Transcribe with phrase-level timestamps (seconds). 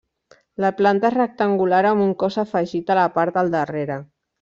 [0.65, 4.05] La planta és rectangular amb un cos afegit a la part del darrere.